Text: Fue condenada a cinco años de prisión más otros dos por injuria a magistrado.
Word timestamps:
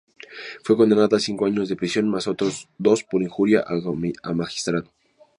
Fue 0.63 0.75
condenada 0.75 1.17
a 1.17 1.19
cinco 1.19 1.45
años 1.45 1.69
de 1.69 1.75
prisión 1.75 2.09
más 2.09 2.25
otros 2.25 2.67
dos 2.79 3.03
por 3.03 3.21
injuria 3.21 3.63
a 4.23 4.33
magistrado. 4.33 4.89